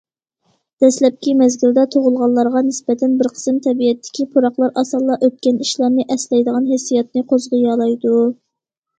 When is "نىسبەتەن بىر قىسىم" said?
2.69-3.59